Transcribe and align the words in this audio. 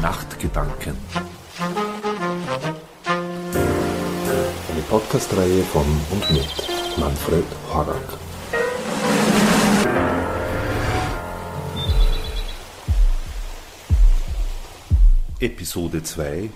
Nachtgedanken. 0.00 0.96
Eine 4.70 4.82
Podcast-Reihe 4.88 5.64
von 5.64 5.86
und 6.10 6.30
mit 6.30 6.48
Manfred 6.98 7.44
Horak. 7.72 8.18
Episode 15.40 16.02
2 16.02 16.50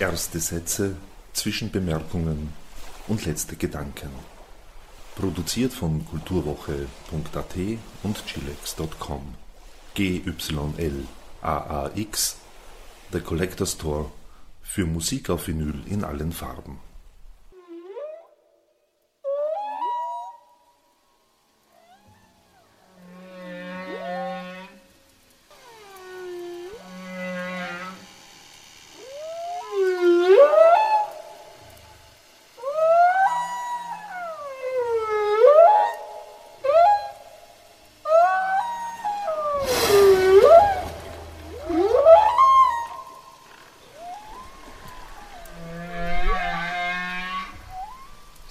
Erste 0.00 0.40
Sätze, 0.40 0.96
Zwischenbemerkungen 1.34 2.52
und 3.06 3.24
letzte 3.26 3.54
Gedanken. 3.54 4.10
Produziert 5.14 5.72
von 5.72 6.04
kulturwoche.at 6.06 7.56
und 8.02 8.26
chilex.com. 8.26 9.34
GYL 9.94 11.06
AAX, 11.44 12.36
der 13.12 13.20
Collector 13.20 13.66
Store 13.66 14.10
für 14.62 14.86
Musik 14.86 15.28
auf 15.28 15.46
Vinyl 15.46 15.82
in 15.86 16.02
allen 16.02 16.32
Farben. 16.32 16.78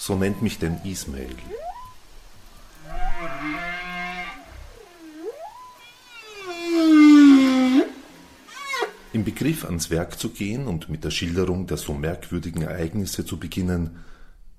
So 0.06 0.16
nennt 0.16 0.42
mich 0.42 0.60
denn 0.60 0.82
Ismail. 0.84 1.34
Im 9.14 9.24
Begriff 9.24 9.64
ans 9.64 9.90
Werk 9.90 10.20
zu 10.20 10.32
gehen 10.32 10.68
und 10.68 10.90
mit 10.90 11.06
der 11.06 11.10
Schilderung 11.10 11.68
der 11.68 11.78
so 11.78 11.94
merkwürdigen 11.94 12.64
Ereignisse 12.64 13.26
zu 13.26 13.40
beginnen, 13.40 14.04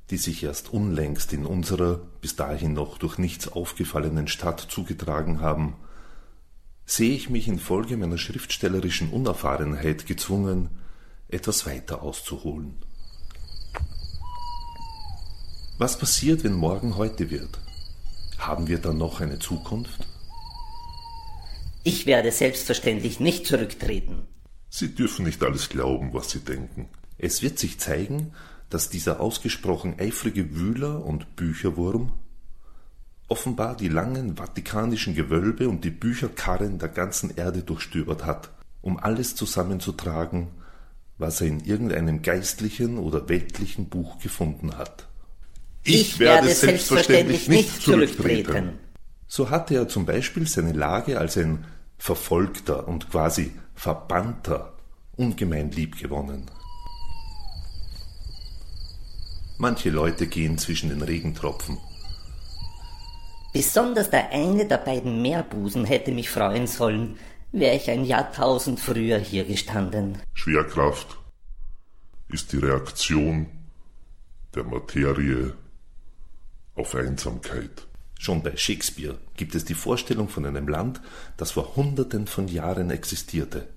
die 0.08 0.16
sich 0.16 0.42
erst 0.42 0.72
unlängst 0.72 1.34
in 1.34 1.44
unserer 1.44 2.00
bis 2.22 2.36
dahin 2.36 2.72
noch 2.72 2.96
durch 2.96 3.18
nichts 3.18 3.46
aufgefallenen 3.46 4.28
Stadt 4.28 4.60
zugetragen 4.60 5.42
haben, 5.42 5.74
sehe 6.86 7.14
ich 7.14 7.28
mich 7.28 7.48
infolge 7.48 7.98
meiner 7.98 8.16
schriftstellerischen 8.16 9.10
Unerfahrenheit 9.10 10.06
gezwungen, 10.06 10.70
etwas 11.28 11.66
weiter 11.66 12.00
auszuholen. 12.00 12.83
Was 15.76 15.98
passiert, 15.98 16.44
wenn 16.44 16.52
morgen 16.52 16.96
heute 16.96 17.30
wird? 17.30 17.58
Haben 18.38 18.68
wir 18.68 18.78
dann 18.78 18.96
noch 18.96 19.20
eine 19.20 19.40
Zukunft? 19.40 20.06
Ich 21.82 22.06
werde 22.06 22.30
selbstverständlich 22.30 23.18
nicht 23.18 23.44
zurücktreten. 23.44 24.22
Sie 24.70 24.94
dürfen 24.94 25.24
nicht 25.24 25.42
alles 25.42 25.68
glauben, 25.68 26.14
was 26.14 26.30
Sie 26.30 26.38
denken. 26.38 26.88
Es 27.18 27.42
wird 27.42 27.58
sich 27.58 27.80
zeigen, 27.80 28.32
dass 28.70 28.88
dieser 28.88 29.18
ausgesprochen 29.18 29.96
eifrige 29.98 30.54
Wühler 30.54 31.04
und 31.04 31.34
Bücherwurm 31.34 32.12
offenbar 33.26 33.76
die 33.76 33.88
langen 33.88 34.36
vatikanischen 34.36 35.16
Gewölbe 35.16 35.68
und 35.68 35.84
die 35.84 35.90
Bücherkarren 35.90 36.78
der 36.78 36.88
ganzen 36.88 37.36
Erde 37.36 37.64
durchstöbert 37.64 38.24
hat, 38.24 38.50
um 38.80 38.96
alles 38.96 39.34
zusammenzutragen, 39.34 40.50
was 41.18 41.40
er 41.40 41.48
in 41.48 41.64
irgendeinem 41.64 42.22
geistlichen 42.22 42.96
oder 42.96 43.28
weltlichen 43.28 43.88
Buch 43.88 44.20
gefunden 44.20 44.78
hat. 44.78 45.08
Ich, 45.84 46.18
werde 46.18 46.48
selbstverständlich 46.48 47.48
nicht 47.48 47.82
zurücktreten. 47.82 48.78
So 49.26 49.50
hatte 49.50 49.74
er 49.74 49.88
zum 49.88 50.06
Beispiel 50.06 50.46
seine 50.46 50.72
Lage 50.72 51.18
als 51.18 51.36
ein 51.36 51.66
Verfolgter 51.98 52.88
und 52.88 53.10
quasi 53.10 53.52
Verbannter 53.74 54.72
ungemein 55.16 55.70
lieb 55.70 55.98
gewonnen. 55.98 56.50
Manche 59.58 59.90
Leute 59.90 60.26
gehen 60.26 60.58
zwischen 60.58 60.88
den 60.88 61.02
Regentropfen. 61.02 61.78
Besonders 63.52 64.10
der 64.10 64.30
eine 64.30 64.66
der 64.66 64.78
beiden 64.78 65.22
Meerbusen 65.22 65.84
hätte 65.84 66.10
mich 66.10 66.28
freuen 66.28 66.66
sollen, 66.66 67.16
wäre 67.52 67.76
ich 67.76 67.88
ein 67.88 68.04
Jahrtausend 68.04 68.80
früher 68.80 69.18
hier 69.18 69.44
gestanden. 69.44 70.18
Schwerkraft 70.32 71.18
ist 72.28 72.52
die 72.52 72.58
Reaktion 72.58 73.46
der 74.56 74.64
Materie 74.64 75.54
auf 76.74 76.94
Einsamkeit. 76.94 77.86
Schon 78.18 78.42
bei 78.42 78.56
Shakespeare 78.56 79.18
gibt 79.36 79.54
es 79.54 79.64
die 79.64 79.74
Vorstellung 79.74 80.28
von 80.28 80.46
einem 80.46 80.68
Land, 80.68 81.00
das 81.36 81.52
vor 81.52 81.76
Hunderten 81.76 82.26
von 82.26 82.48
Jahren 82.48 82.90
existierte, 82.90 83.68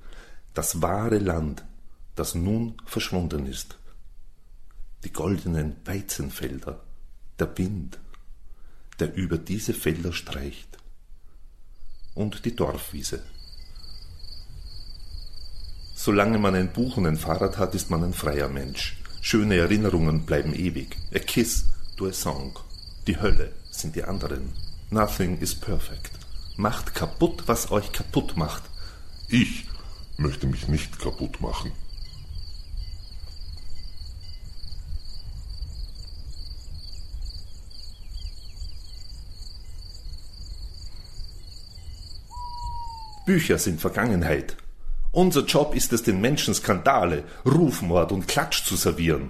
das 0.54 0.82
wahre 0.82 1.20
Land, 1.20 1.64
das 2.16 2.34
nun 2.34 2.78
verschwunden 2.86 3.46
ist. 3.46 3.78
Die 5.04 5.12
goldenen 5.12 5.76
Weizenfelder, 5.86 6.84
der 7.40 7.58
Wind, 7.58 8.00
der 9.00 9.14
über 9.16 9.38
diese 9.38 9.74
Felder 9.74 10.14
streicht, 10.14 10.78
und 12.16 12.46
die 12.46 12.56
Dorfwiese. 12.56 13.22
Solange 15.94 16.40
man 16.40 16.56
ein 16.56 16.72
Buch 16.74 16.98
und 16.98 17.06
ein 17.06 17.18
Fahrrad 17.18 17.58
hat, 17.58 17.76
ist 17.76 17.90
man 17.90 18.04
ein 18.04 18.14
freier 18.14 18.50
Mensch. 18.50 19.02
Schöne 19.22 19.58
Erinnerungen 19.58 20.26
bleiben 20.26 20.54
ewig. 20.54 20.96
A 21.14 21.20
kiss 21.20 21.66
to 21.98 22.08
a 22.08 22.14
song. 22.14 22.58
Die 23.08 23.22
Hölle 23.22 23.54
sind 23.72 23.96
die 23.96 24.04
anderen. 24.04 24.54
Nothing 24.90 25.40
is 25.40 25.56
perfect. 25.56 26.12
Macht 26.58 26.94
kaputt, 26.94 27.44
was 27.46 27.72
euch 27.72 27.94
kaputt 27.94 28.36
macht. 28.36 28.64
Ich 29.30 29.66
möchte 30.18 30.46
mich 30.46 30.68
nicht 30.68 31.00
kaputt 31.00 31.40
machen. 31.40 31.72
Bücher 43.26 43.58
sind 43.58 43.80
Vergangenheit. 43.80 44.58
Unser 45.14 45.46
Job 45.46 45.74
ist 45.74 45.94
es, 45.94 46.04
den 46.04 46.20
Menschen 46.20 46.54
Skandale, 46.54 47.24
Rufmord 47.46 48.12
und 48.12 48.28
Klatsch 48.28 48.66
zu 48.66 48.76
servieren. 48.76 49.30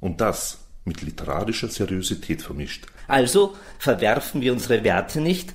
Und 0.00 0.20
das 0.20 0.61
mit 0.84 1.02
literarischer 1.02 1.68
Seriosität 1.68 2.42
vermischt. 2.42 2.86
Also 3.08 3.56
verwerfen 3.78 4.40
wir 4.40 4.52
unsere 4.52 4.84
Werte 4.84 5.20
nicht, 5.20 5.54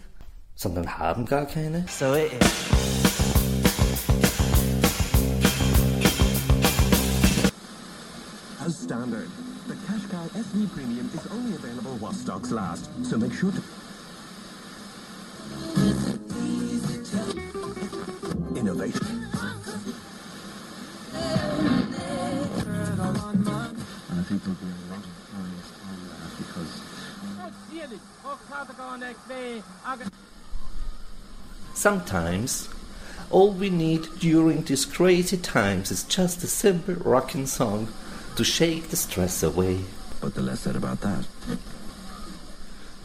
sondern 0.55 0.97
haben 0.97 1.25
gar 1.25 1.45
keine? 1.45 1.85
So 1.87 2.13
it 2.13 2.31
is. 2.33 2.47
As 8.65 8.83
standard, 8.83 9.27
the 9.67 9.75
Qashqai 9.75 10.27
SE 10.35 10.67
Premium 10.73 11.09
is 11.13 11.31
only 11.31 11.55
available 11.55 11.97
while 11.99 12.13
stocks 12.13 12.51
last, 12.51 12.89
so 13.03 13.17
make 13.17 13.33
sure 13.33 13.51
to... 13.51 13.61
Sometimes, 31.73 32.69
all 33.29 33.51
we 33.51 33.69
need 33.69 34.07
during 34.19 34.63
these 34.63 34.85
crazy 34.85 35.37
times 35.37 35.91
is 35.91 36.03
just 36.03 36.43
a 36.43 36.47
simple 36.47 36.95
rocking 36.95 37.45
song 37.45 37.87
to 38.35 38.43
shake 38.43 38.89
the 38.89 38.95
stress 38.95 39.43
away. 39.43 39.79
But 40.21 40.33
the 40.33 40.41
less 40.41 40.61
said 40.61 40.75
about 40.75 41.01
that. 41.01 41.25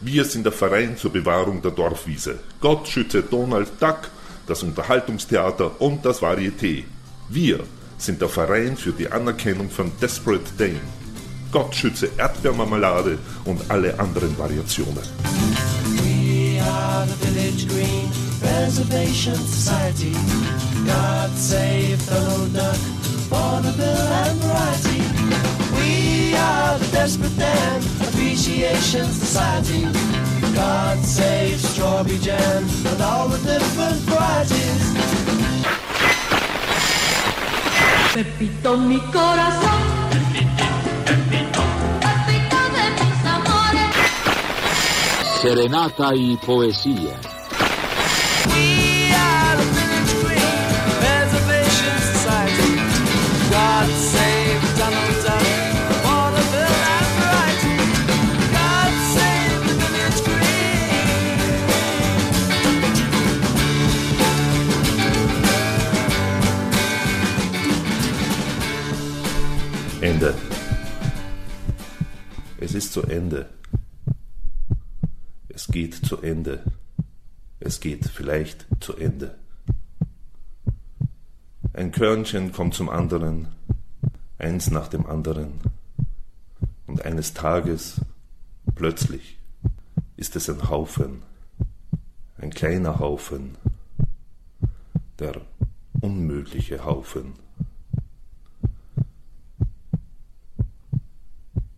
Wir 0.01 0.25
sind 0.25 0.43
der 0.43 0.51
Verein 0.51 0.97
zur 0.97 1.11
Bewahrung 1.11 1.61
der 1.61 1.71
Dorfwiese. 1.71 2.39
Gott 2.59 2.87
schütze 2.87 3.21
Donald 3.21 3.79
Duck, 3.79 4.09
das 4.47 4.63
Unterhaltungstheater 4.63 5.79
und 5.79 6.03
das 6.03 6.21
Varieté. 6.21 6.83
Wir 7.29 7.63
sind 7.97 8.21
der 8.21 8.27
Verein 8.27 8.75
für 8.75 8.91
die 8.91 9.09
Anerkennung 9.09 9.69
von 9.69 9.91
Desperate 10.01 10.51
Dane. 10.57 11.02
Gott 11.53 11.75
schütze 11.75 12.09
Erdbeermarmelade 12.17 13.19
und 13.45 13.61
alle 13.69 13.97
anderen 13.99 14.35
Variationen. 14.39 15.03
We 16.01 16.59
are 16.59 17.05
the 17.05 17.27
Village 17.27 17.67
Green 17.67 18.09
Preservation 18.41 19.35
Society. 19.35 20.15
God 20.83 21.29
save 21.37 21.99
Donald 22.07 22.55
Duck, 22.55 22.79
Bonneville 23.29 23.85
and 23.85 24.41
Variety. 24.41 25.03
We 25.77 26.35
are 26.35 26.79
the 26.79 26.91
Desperate 26.91 27.37
Dan 27.37 27.83
Appreciation 28.01 29.05
Society. 29.13 29.85
God 30.55 30.97
save 31.05 31.59
Strawberry 31.59 32.17
Jam 32.17 32.63
and 32.87 33.01
all 33.03 33.27
the 33.27 33.37
different 33.37 34.01
varieties. 34.09 34.93
Pepito 38.11 38.75
mi 38.75 38.99
corazón. 39.11 39.92
The 59.67 59.75
Village 59.81 60.23
Green. 60.23 60.79
Ende. 70.01 70.35
Es 72.61 72.73
ist 72.73 72.93
zu 72.93 73.01
Ende. 73.01 73.62
Es 75.73 75.75
geht 75.75 76.05
zu 76.05 76.21
Ende. 76.21 76.63
Es 77.59 77.79
geht 77.79 78.05
vielleicht 78.05 78.67
zu 78.79 78.95
Ende. 78.95 79.33
Ein 81.73 81.91
Körnchen 81.91 82.51
kommt 82.51 82.75
zum 82.75 82.89
anderen, 82.89 83.47
eins 84.37 84.69
nach 84.69 84.87
dem 84.87 85.07
anderen. 85.07 85.61
Und 86.85 87.03
eines 87.03 87.33
Tages, 87.33 88.01
plötzlich, 88.75 89.39
ist 90.15 90.35
es 90.35 90.47
ein 90.47 90.69
Haufen, 90.69 91.23
ein 92.37 92.51
kleiner 92.51 92.99
Haufen, 92.99 93.57
der 95.17 95.41
unmögliche 96.01 96.85
Haufen. 96.85 97.33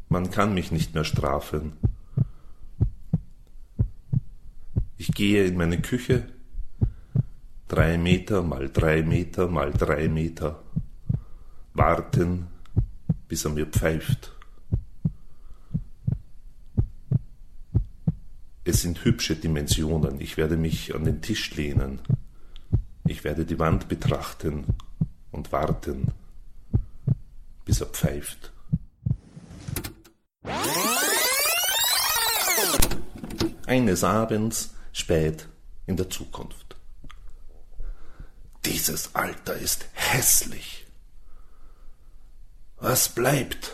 Man 0.09 0.31
kann 0.31 0.53
mich 0.53 0.73
nicht 0.73 0.93
mehr 0.93 1.05
strafen. 1.05 1.77
Ich 4.97 5.11
gehe 5.13 5.45
in 5.45 5.57
meine 5.57 5.81
Küche, 5.81 6.27
drei 7.67 7.97
Meter 7.97 8.43
mal 8.43 8.69
drei 8.69 9.01
Meter 9.03 9.47
mal 9.47 9.71
drei 9.71 10.07
Meter, 10.07 10.63
warten, 11.73 12.47
bis 13.27 13.45
er 13.45 13.51
mir 13.51 13.65
pfeift. 13.65 14.31
Es 18.63 18.81
sind 18.81 19.05
hübsche 19.05 19.35
Dimensionen. 19.35 20.19
Ich 20.19 20.37
werde 20.37 20.57
mich 20.57 20.95
an 20.95 21.03
den 21.03 21.21
Tisch 21.21 21.55
lehnen. 21.55 21.99
Ich 23.07 23.23
werde 23.23 23.45
die 23.45 23.59
Wand 23.59 23.87
betrachten 23.87 24.65
und 25.31 25.51
warten, 25.51 26.07
bis 27.63 27.81
er 27.81 27.87
pfeift. 27.87 28.51
Eines 33.67 34.03
Abends, 34.03 34.74
spät 34.95 35.47
in 35.85 35.97
der 35.97 36.09
Zukunft. 36.09 36.77
Dieses 38.63 39.13
Alter 39.13 39.55
ist 39.55 39.85
hässlich. 39.93 40.85
Was 42.77 43.09
bleibt 43.09 43.73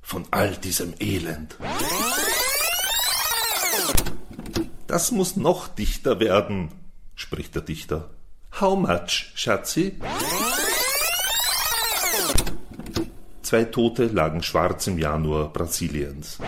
von 0.00 0.26
all 0.30 0.56
diesem 0.56 0.94
Elend? 0.98 1.56
Das 4.86 5.12
muss 5.12 5.36
noch 5.36 5.68
dichter 5.68 6.18
werden, 6.18 6.72
spricht 7.14 7.54
der 7.54 7.62
Dichter. 7.62 8.10
How 8.58 8.78
much, 8.78 9.32
Schatzi? 9.34 10.00
Zwei 13.42 13.64
Tote 13.64 14.06
lagen 14.06 14.42
schwarz 14.42 14.86
im 14.86 14.98
Januar 14.98 15.52
Brasiliens. 15.52 16.38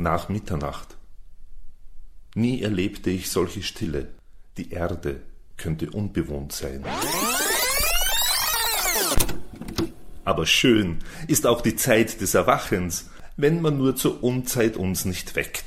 Nach 0.00 0.28
Mitternacht. 0.28 0.96
Nie 2.36 2.62
erlebte 2.62 3.10
ich 3.10 3.30
solche 3.30 3.64
Stille. 3.64 4.06
Die 4.56 4.70
Erde 4.70 5.22
könnte 5.56 5.90
unbewohnt 5.90 6.52
sein. 6.52 6.84
Aber 10.24 10.46
schön 10.46 11.00
ist 11.26 11.48
auch 11.48 11.62
die 11.62 11.74
Zeit 11.74 12.20
des 12.20 12.34
Erwachens, 12.34 13.10
wenn 13.36 13.60
man 13.60 13.76
nur 13.76 13.96
zur 13.96 14.22
Unzeit 14.22 14.76
uns 14.76 15.04
nicht 15.04 15.34
weckt. 15.34 15.64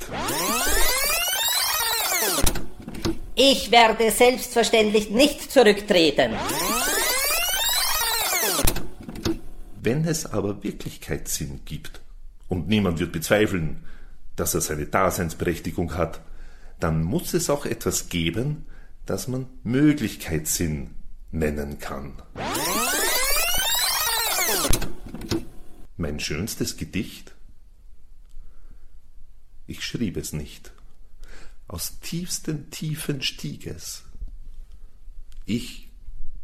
Ich 3.35 3.69
werde 3.69 4.11
selbstverständlich 4.11 5.09
nicht 5.09 5.51
zurücktreten. 5.51 6.35
Wenn 9.81 10.05
es 10.05 10.25
aber 10.25 10.63
Wirklichkeitssinn 10.63 11.61
gibt, 11.65 11.99
und 12.47 12.69
niemand 12.69 12.99
wird 12.99 13.11
bezweifeln, 13.11 13.83
dass 14.41 14.55
er 14.55 14.61
seine 14.61 14.87
Daseinsberechtigung 14.87 15.93
hat, 15.93 16.19
dann 16.79 17.03
muss 17.03 17.35
es 17.35 17.51
auch 17.51 17.67
etwas 17.67 18.09
geben, 18.09 18.65
das 19.05 19.27
man 19.27 19.45
Möglichkeitssinn 19.63 20.95
nennen 21.29 21.77
kann. 21.77 22.19
Mein 25.95 26.19
schönstes 26.19 26.75
Gedicht? 26.75 27.35
Ich 29.67 29.83
schrieb 29.83 30.17
es 30.17 30.33
nicht. 30.33 30.71
Aus 31.67 31.99
tiefsten 31.99 32.71
Tiefen 32.71 33.21
stieg 33.21 33.67
es. 33.67 34.01
Ich 35.45 35.87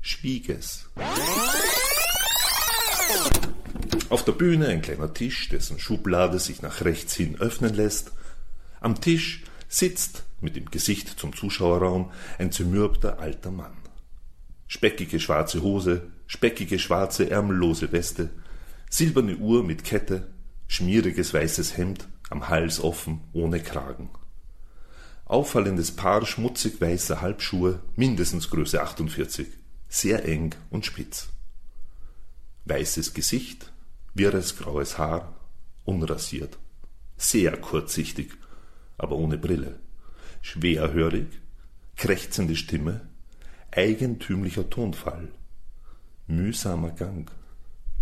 schwieg 0.02 0.50
es. 0.50 0.88
Auf 4.10 4.24
der 4.24 4.32
Bühne 4.32 4.68
ein 4.68 4.82
kleiner 4.82 5.14
Tisch, 5.14 5.50
dessen 5.50 5.80
Schublade 5.80 6.40
sich 6.40 6.62
nach 6.62 6.84
rechts 6.86 7.16
hin 7.16 7.36
öffnen 7.40 7.74
lässt. 7.74 8.12
Am 8.80 9.02
Tisch 9.02 9.44
sitzt, 9.68 10.24
mit 10.40 10.56
dem 10.56 10.72
Gesicht 10.72 11.20
zum 11.20 11.36
Zuschauerraum, 11.36 12.12
ein 12.38 12.52
zermürbter 12.52 13.20
alter 13.20 13.52
Mann. 13.52 13.76
Speckige 14.68 15.20
schwarze 15.20 15.62
Hose, 15.62 16.12
speckige 16.26 16.80
schwarze 16.80 17.30
ärmellose 17.30 17.92
Weste, 17.92 18.30
silberne 18.90 19.38
Uhr 19.38 19.64
mit 19.64 19.84
Kette, 19.84 20.28
schmieriges 20.68 21.34
weißes 21.34 21.78
Hemd, 21.78 22.08
am 22.30 22.50
Hals 22.50 22.80
offen, 22.80 23.22
ohne 23.34 23.60
Kragen. 23.62 24.10
Auffallendes 25.26 25.92
Paar 25.92 26.26
schmutzig 26.26 26.80
weißer 26.80 27.22
Halbschuhe, 27.22 27.80
mindestens 27.96 28.50
Größe 28.50 28.82
48, 28.82 29.48
sehr 29.90 30.26
eng 30.26 30.56
und 30.70 30.86
spitz. 30.86 31.30
Weißes 32.66 33.14
Gesicht, 33.14 33.72
wirres 34.18 34.58
graues 34.58 34.98
Haar, 34.98 35.34
unrasiert, 35.86 36.58
sehr 37.18 37.58
kurzsichtig, 37.58 38.34
aber 38.98 39.16
ohne 39.16 39.38
Brille, 39.38 39.80
schwerhörig, 40.42 41.28
krächzende 41.96 42.56
Stimme, 42.56 43.02
eigentümlicher 43.72 44.70
Tonfall, 44.70 45.30
mühsamer 46.28 46.92
Gang, 46.92 47.32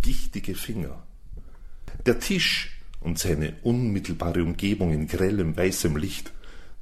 gichtige 0.02 0.54
Finger. 0.54 1.02
Der 2.04 2.18
Tisch 2.18 2.80
und 3.00 3.18
seine 3.18 3.54
unmittelbare 3.62 4.42
Umgebung 4.42 4.92
in 4.92 5.06
grellem 5.06 5.56
weißem 5.56 5.96
Licht, 5.96 6.32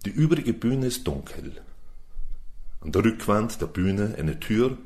die 0.05 0.11
übrige 0.11 0.53
Bühne 0.53 0.87
ist 0.87 1.07
dunkel. 1.07 1.61
An 2.81 2.93
der 2.93 3.05
Rückwand 3.05 3.61
der 3.61 3.67
Bühne 3.67 4.15
eine 4.19 4.39
Tür, 4.41 4.77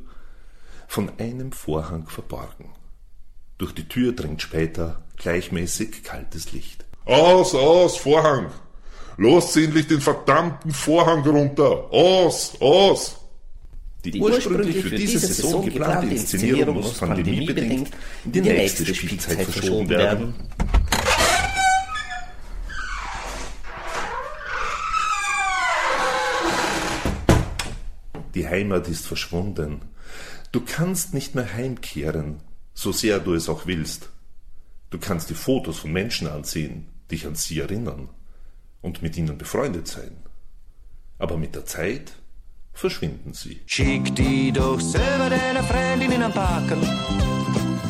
von 0.87 1.11
einem 1.19 1.53
Vorhang 1.53 2.09
verborgen. 2.09 2.71
Durch 3.59 3.75
die 3.75 3.89
Tür 3.89 4.13
dringt 4.13 4.41
später 4.41 5.03
gleichmäßig 5.17 6.05
kaltes 6.05 6.53
Licht. 6.53 6.85
Aus, 7.05 7.57
aus, 7.57 7.97
Vorhang! 7.97 8.53
Los 9.17 9.57
endlich 9.57 9.89
den 9.89 10.01
verdammten 10.01 10.71
Vorhang 10.71 11.27
runter! 11.27 11.91
Aus, 11.91 12.57
aus! 12.61 13.17
Die, 14.05 14.21
ursprünglich 14.21 14.77
für 14.77 14.91
diese 14.91 15.19
Saison 15.19 15.65
geplante 15.65 16.07
Inszenierung 16.07 16.77
muss 16.77 16.99
pandemiebedingt 16.99 17.91
in 18.27 18.33
die 18.33 18.41
nächste 18.43 18.95
Spielzeit 18.95 19.43
verschoben 19.43 19.89
werden. 19.89 20.35
Die 28.37 28.47
Heimat 28.47 28.87
ist 28.87 29.05
verschwunden. 29.05 29.81
Du 30.53 30.61
kannst 30.65 31.13
nicht 31.13 31.35
mehr 31.35 31.53
heimkehren, 31.53 32.37
so 32.79 32.93
sehr 32.93 33.19
du 33.19 33.35
es 33.35 33.49
auch 33.49 33.67
willst. 33.67 34.09
Du 34.91 34.99
kannst 34.99 35.31
die 35.31 35.35
Fotos 35.35 35.81
von 35.81 35.93
Menschen 35.93 36.29
ansehen, 36.29 36.87
dich 37.11 37.27
an 37.27 37.35
sie 37.35 37.59
erinnern 37.59 38.09
und 38.83 39.03
mit 39.03 39.17
ihnen 39.17 39.37
befreundet 39.37 39.89
sein. 39.89 40.17
Aber 41.19 41.37
mit 41.37 41.57
der 41.57 41.67
Zeit 41.67 42.13
verschwinden 42.73 43.35
sie. 43.35 43.63
Schick 43.67 44.15
die 44.15 44.53
doch 44.53 44.81
selber 44.81 45.29
deine 45.29 45.65
Freundin 45.65 46.13
in 46.13 46.23
einen 46.23 46.33
Parken. 46.33 46.81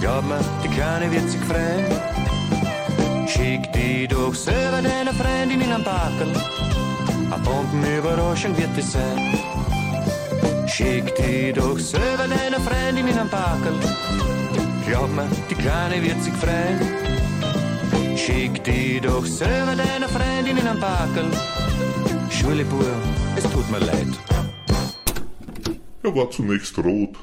Glaub 0.00 0.24
mir, 0.24 0.40
die 0.64 0.68
Kleine 0.68 1.12
wird 1.12 1.28
sich 1.28 1.40
freuen. 1.42 3.28
Schick 3.28 3.70
die 3.74 4.08
doch 4.08 4.34
selber 4.34 4.80
deine 4.80 5.12
Freundin 5.12 5.60
in 5.60 5.70
einen 5.70 5.84
Parken. 5.84 6.30
Eine 7.30 7.44
Bombenüberraschung 7.44 8.56
wird 8.56 8.78
es 8.78 8.92
sein. 8.92 9.38
Schick 10.66 11.14
die 11.16 11.52
doch 11.52 11.78
selber 11.78 12.26
deiner 12.26 12.60
Freundin 12.60 13.06
in 13.06 13.18
einen 13.18 13.28
Parkel. 13.28 13.74
Mir, 15.06 15.28
die 15.48 15.54
Kleine 15.54 16.02
wird 16.02 16.20
sich 16.22 16.34
freuen. 16.34 18.16
Schick 18.16 18.64
die 18.64 19.00
doch 19.00 19.24
selber 19.24 19.76
deiner 19.76 20.08
Freundin 20.08 20.56
in 20.56 20.66
einen 20.66 20.80
Parkel. 20.80 21.30
Schwule 22.30 22.64
Bur, 22.64 22.84
es 23.36 23.44
tut 23.44 23.70
mir 23.70 23.78
leid. 23.78 24.08
Er 26.02 26.14
war 26.14 26.30
zunächst 26.30 26.76
rot, 26.78 27.16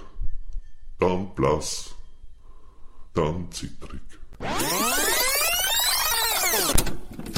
dann 0.99 1.35
blass, 1.35 1.95
dann 3.13 3.51
zittrig. 3.51 4.01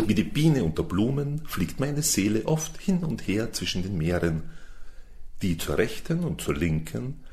Wie 0.05 0.15
die 0.15 0.23
Biene 0.23 0.63
unter 0.63 0.83
Blumen 0.83 1.45
fliegt 1.47 1.79
meine 1.79 2.03
Seele 2.03 2.45
oft 2.45 2.79
hin 2.79 3.03
und 3.03 3.27
her 3.27 3.53
zwischen 3.53 3.81
den 3.81 3.97
Meeren, 3.97 4.51
die 5.41 5.57
zur 5.57 5.77
rechten 5.77 6.23
und 6.23 6.41
zur 6.41 6.55
linken 6.55 7.23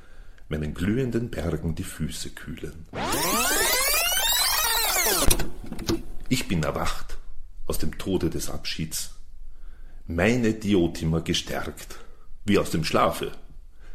meinen 0.49 0.75
glühenden 0.75 1.31
Bergen 1.31 1.75
die 1.75 1.85
Füße 1.85 2.31
kühlen. 2.31 2.87
Ich 6.29 6.49
bin 6.49 6.63
erwacht 6.63 7.19
aus 7.67 7.79
dem 7.79 7.97
Tode 7.99 8.31
des 8.31 8.51
Abschieds, 8.51 9.15
meine 10.07 10.53
Diotima 10.53 11.21
gestärkt, 11.21 11.97
wie 12.45 12.59
aus 12.59 12.71
dem 12.71 12.85
Schlafe. 12.85 13.33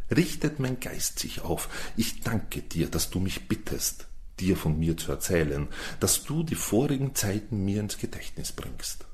Richtet 0.10 0.60
mein 0.60 0.79
Geist 0.79 1.20
sich 1.20 1.41
auf. 1.41 1.70
Ich 1.96 2.22
danke 2.22 2.62
dir, 2.62 2.88
dass 2.88 3.12
du 3.12 3.20
mich 3.20 3.48
bittest, 3.48 4.08
dir 4.39 4.58
von 4.58 4.79
mir 4.79 4.98
zu 4.98 5.12
erzählen, 5.12 5.68
dass 6.00 6.24
du 6.24 6.44
die 6.44 6.56
vorigen 6.56 7.13
Zeiten 7.13 7.63
mir 7.63 7.79
ins 7.79 7.98
Gedächtnis 7.98 8.51
bringst. 8.51 9.06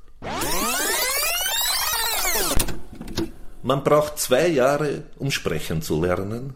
Man 3.61 3.83
braucht 3.83 4.19
zwei 4.19 4.47
Jahre, 4.47 5.03
um 5.17 5.31
sprechen 5.31 5.81
zu 5.81 6.01
lernen, 6.01 6.53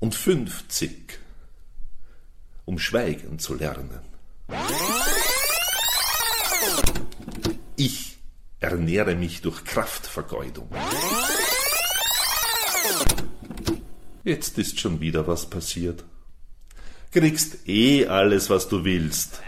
und 0.00 0.14
fünfzig, 0.14 1.18
um 2.64 2.78
schweigen 2.78 3.38
zu 3.38 3.54
lernen. 3.54 4.00
Ich 7.76 8.16
ernähre 8.60 9.14
mich 9.14 9.40
durch 9.40 9.64
Kraftvergeudung. 9.64 10.68
Jetzt 14.24 14.58
ist 14.58 14.80
schon 14.80 15.00
wieder 15.00 15.26
was 15.26 15.48
passiert. 15.48 16.04
Kriegst 17.10 17.66
eh 17.68 18.06
alles, 18.06 18.50
was 18.50 18.68
du 18.68 18.84
willst. 18.84 19.40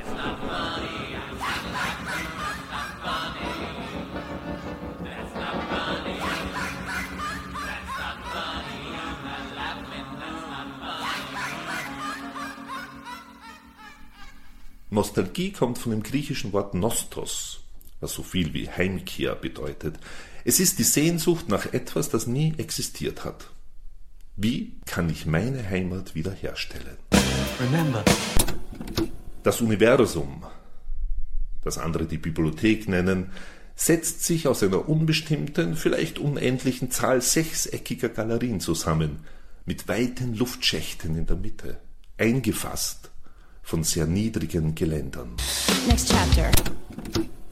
Nostalgie 14.90 15.52
kommt 15.52 15.78
von 15.78 15.92
dem 15.92 16.02
griechischen 16.02 16.52
Wort 16.52 16.74
Nostos, 16.74 17.60
was 18.00 18.12
so 18.12 18.24
viel 18.24 18.52
wie 18.54 18.68
Heimkehr 18.68 19.36
bedeutet. 19.36 19.96
Es 20.44 20.58
ist 20.58 20.80
die 20.80 20.84
Sehnsucht 20.84 21.48
nach 21.48 21.72
etwas, 21.72 22.08
das 22.08 22.26
nie 22.26 22.54
existiert 22.58 23.24
hat. 23.24 23.50
Wie 24.36 24.80
kann 24.86 25.08
ich 25.08 25.26
meine 25.26 25.68
Heimat 25.68 26.16
wiederherstellen? 26.16 26.96
Remember, 27.60 28.04
Das 29.44 29.60
Universum, 29.60 30.44
das 31.62 31.78
andere 31.78 32.06
die 32.06 32.18
Bibliothek 32.18 32.88
nennen, 32.88 33.30
setzt 33.76 34.24
sich 34.24 34.48
aus 34.48 34.62
einer 34.62 34.88
unbestimmten, 34.88 35.76
vielleicht 35.76 36.18
unendlichen 36.18 36.90
Zahl 36.90 37.22
sechseckiger 37.22 38.08
Galerien 38.08 38.60
zusammen, 38.60 39.20
mit 39.64 39.86
weiten 39.88 40.34
Luftschächten 40.34 41.16
in 41.16 41.26
der 41.26 41.36
Mitte, 41.36 41.78
eingefasst 42.18 42.99
von 43.62 43.84
sehr 43.84 44.06
niedrigen 44.06 44.74
Geländern. 44.74 45.36
Next 45.88 46.08
chapter. 46.08 46.50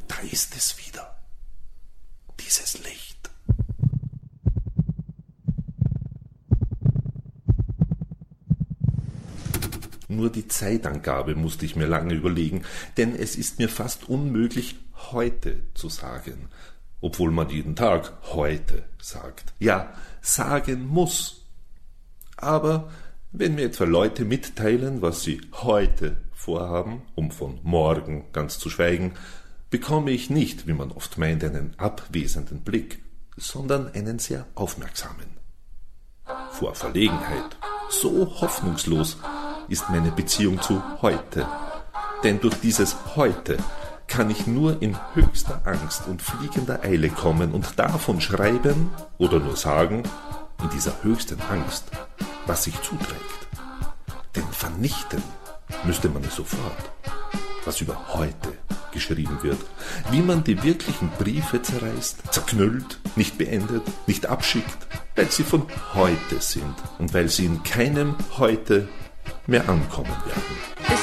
Da 0.06 0.16
ist 0.30 0.56
es 0.56 0.76
wieder. 0.78 1.16
Dieses 2.40 2.82
Licht. 2.84 3.18
Nur 10.08 10.30
die 10.30 10.48
Zeitangabe 10.48 11.34
musste 11.34 11.66
ich 11.66 11.76
mir 11.76 11.86
lange 11.86 12.14
überlegen, 12.14 12.62
denn 12.96 13.14
es 13.14 13.36
ist 13.36 13.58
mir 13.58 13.68
fast 13.68 14.08
unmöglich, 14.08 14.76
heute 15.12 15.62
zu 15.74 15.88
sagen, 15.88 16.48
obwohl 17.00 17.30
man 17.30 17.50
jeden 17.50 17.76
Tag 17.76 18.12
heute 18.32 18.84
sagt. 19.00 19.52
Ja, 19.58 19.92
sagen 20.20 20.86
muss. 20.86 21.44
Aber 22.36 22.90
wenn 23.32 23.54
mir 23.54 23.66
etwa 23.66 23.85
Leute 23.85 24.25
mitteilen, 24.25 25.02
was 25.02 25.23
sie 25.23 25.40
heute 25.52 26.16
vorhaben, 26.32 27.02
um 27.14 27.30
von 27.30 27.61
morgen 27.62 28.26
ganz 28.32 28.58
zu 28.58 28.70
schweigen, 28.70 29.14
bekomme 29.70 30.11
ich 30.11 30.30
nicht, 30.30 30.66
wie 30.66 30.73
man 30.73 30.92
oft 30.92 31.18
meint, 31.18 31.44
einen 31.44 31.75
abwesenden 31.76 32.62
Blick, 32.62 33.02
sondern 33.37 33.92
einen 33.92 34.18
sehr 34.18 34.47
aufmerksamen. 34.54 35.38
Vor 36.50 36.75
Verlegenheit, 36.75 37.56
so 37.90 38.40
hoffnungslos 38.40 39.18
ist 39.68 39.90
meine 39.90 40.11
Beziehung 40.11 40.61
zu 40.61 40.82
heute. 41.02 41.47
Denn 42.25 42.40
durch 42.40 42.56
dieses 42.61 42.97
heute 43.16 43.58
kann 44.06 44.30
ich 44.30 44.47
nur 44.47 44.80
in 44.82 44.97
höchster 45.14 45.61
Angst 45.64 46.08
und 46.08 46.23
fliegender 46.23 46.82
Eile 46.82 47.11
kommen 47.11 47.52
und 47.52 47.78
davon 47.78 48.20
schreiben 48.20 48.90
oder 49.18 49.38
nur 49.38 49.56
sagen, 49.56 50.02
in 50.62 50.70
dieser 50.70 51.02
höchsten 51.02 51.40
Angst, 51.42 51.85
was 52.49 52.64
sich 52.64 52.81
zuträgt. 52.83 53.49
Denn 54.35 54.47
vernichten 54.50 55.23
müsste 55.85 56.09
man 56.09 56.25
es 56.25 56.35
sofort, 56.35 56.90
was 57.64 57.81
über 57.81 58.14
heute 58.14 58.55
geschrieben 58.93 59.38
wird. 59.43 59.61
Wie 60.11 60.23
man 60.23 60.43
die 60.43 60.62
wirklichen 60.62 61.11
Briefe 61.19 61.62
zerreißt, 61.62 62.33
zerknüllt, 62.33 62.99
nicht 63.17 63.38
beendet, 63.38 63.83
nicht 64.07 64.26
abschickt, 64.26 64.87
weil 65.14 65.31
sie 65.31 65.45
von 65.45 65.67
heute 65.95 66.40
sind 66.40 66.75
und 66.99 67.12
weil 67.14 67.28
sie 67.28 67.45
in 67.45 67.62
keinem 67.62 68.17
heute 68.38 68.88
mehr 69.47 69.69
ankommen 69.69 70.17
werden. 70.26 70.98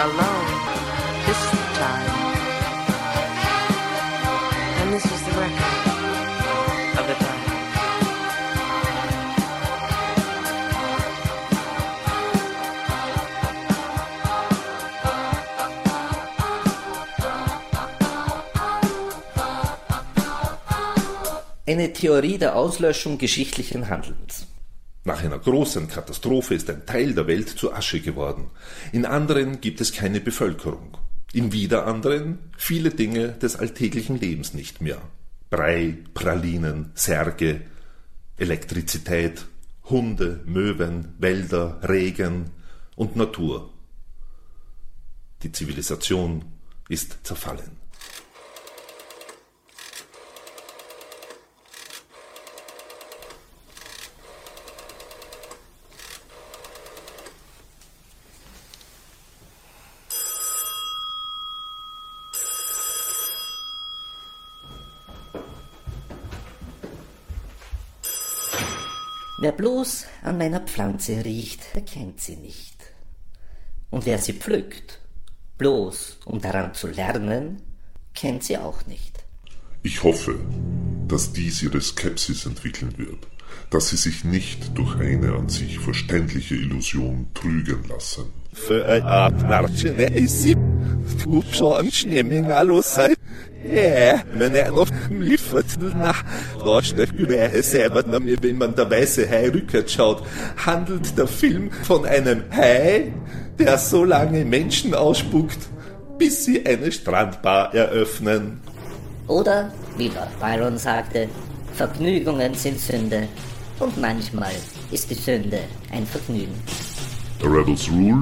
Alone. 0.00 0.50
This 1.26 1.42
time. 1.76 2.10
And 4.80 4.92
this 4.94 5.04
is 5.04 5.20
the 5.26 5.32
record 5.44 5.76
of 7.00 7.04
the 7.06 7.16
time. 7.24 7.40
Eine 21.66 21.92
Theorie 21.92 22.38
der 22.38 22.56
Auslöschung 22.56 23.18
geschichtlichen 23.18 23.90
Handelns. 23.90 24.39
Nach 25.10 25.24
einer 25.24 25.40
großen 25.40 25.88
Katastrophe 25.88 26.54
ist 26.54 26.70
ein 26.70 26.86
Teil 26.86 27.14
der 27.14 27.26
Welt 27.26 27.48
zu 27.48 27.72
Asche 27.72 27.98
geworden. 27.98 28.48
In 28.92 29.04
anderen 29.04 29.60
gibt 29.60 29.80
es 29.80 29.92
keine 29.92 30.20
Bevölkerung. 30.20 30.98
In 31.32 31.52
wieder 31.52 31.88
anderen 31.88 32.38
viele 32.56 32.90
Dinge 32.90 33.30
des 33.30 33.56
alltäglichen 33.56 34.20
Lebens 34.20 34.54
nicht 34.54 34.80
mehr. 34.80 35.02
Brei, 35.50 35.98
Pralinen, 36.14 36.92
Särge, 36.94 37.62
Elektrizität, 38.36 39.46
Hunde, 39.82 40.44
Möwen, 40.46 41.16
Wälder, 41.18 41.80
Regen 41.88 42.50
und 42.94 43.16
Natur. 43.16 43.68
Die 45.42 45.50
Zivilisation 45.50 46.44
ist 46.88 47.18
zerfallen. 47.24 47.79
Wer 69.40 69.52
bloß 69.52 70.06
an 70.22 70.38
meiner 70.38 70.60
Pflanze 70.60 71.24
riecht, 71.24 71.74
erkennt 71.74 72.20
sie 72.20 72.36
nicht. 72.36 72.76
Und 73.90 74.06
wer 74.06 74.18
sie 74.18 74.34
pflückt, 74.34 75.00
Bloß 75.60 76.16
um 76.24 76.40
daran 76.40 76.72
zu 76.72 76.88
lernen, 76.88 77.60
kennt 78.14 78.44
sie 78.44 78.56
auch 78.56 78.86
nicht. 78.86 79.24
Ich 79.82 80.02
hoffe, 80.02 80.36
dass 81.06 81.34
dies 81.34 81.62
ihre 81.62 81.82
Skepsis 81.82 82.46
entwickeln 82.46 82.96
wird, 82.96 83.26
dass 83.68 83.90
sie 83.90 83.98
sich 83.98 84.24
nicht 84.24 84.78
durch 84.78 84.96
eine 84.98 85.34
an 85.34 85.50
sich 85.50 85.78
verständliche 85.78 86.54
Illusion 86.54 87.28
trügen 87.34 87.84
lassen. 87.88 88.24
För 88.52 88.80
att 88.88 89.42
marschen 89.42 90.00
är 90.00 90.16
i 90.16 90.28
sipp. 90.28 90.58
Tupsan 91.22 91.90
stämning 91.90 92.50
allosai. 92.50 93.08
Ja, 93.08 93.19
men 93.62 94.54
er 94.54 94.70
noch 94.72 94.88
liefert 95.10 95.66
nach. 95.96 96.24
Steckt 96.82 97.18
mir 97.18 97.62
selber, 97.62 98.02
wenn 98.06 98.58
man 98.58 98.74
der 98.74 98.90
weiße 98.90 99.28
Hai 99.28 99.48
rückwärts 99.50 99.92
schaut, 99.92 100.22
handelt 100.56 101.16
der 101.16 101.26
Film 101.26 101.70
von 101.82 102.06
einem 102.06 102.44
Hai, 102.50 103.12
der 103.58 103.78
so 103.78 104.04
lange 104.04 104.44
Menschen 104.44 104.94
ausspuckt, 104.94 105.58
bis 106.18 106.44
sie 106.44 106.64
eine 106.64 106.90
Strandbar 106.90 107.74
eröffnen. 107.74 108.60
Oder, 109.26 109.72
wie 109.96 110.08
Lord 110.08 110.40
Byron 110.40 110.78
sagte, 110.78 111.28
Vergnügungen 111.74 112.54
sind 112.54 112.80
Sünde. 112.80 113.28
Und 113.78 113.98
manchmal 113.98 114.52
ist 114.90 115.08
die 115.08 115.14
Sünde 115.14 115.60
ein 115.90 116.06
Vergnügen. 116.06 116.54
A 117.42 117.46
rebel's 117.46 117.88
rule, 117.90 118.20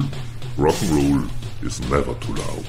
rock'n'roll 0.57 1.27
is 1.61 1.81
never 1.89 2.17
too 2.21 2.33
loud. 2.33 2.65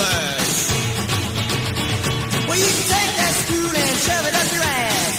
Class. 0.00 0.52
Well, 2.48 2.58
you 2.62 2.70
can 2.74 2.84
take 2.94 3.12
that 3.20 3.32
spoon 3.42 3.72
and 3.82 3.96
shove 4.06 4.26
it 4.30 4.34
up 4.40 4.48
your 4.56 4.66
ass. 4.86 5.16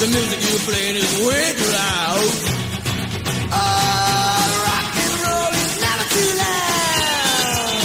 The 0.00 0.08
music 0.16 0.38
you're 0.48 0.64
playing 0.70 0.96
is 1.04 1.12
way 1.26 1.46
too 1.58 1.70
loud. 1.80 2.30
Oh, 3.54 4.44
rock 4.66 4.88
and 5.04 5.14
roll 5.24 5.52
is 5.62 5.74
never 5.86 6.06
too 6.16 6.30
loud. 6.42 7.76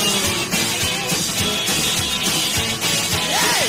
Hey! 3.35 3.65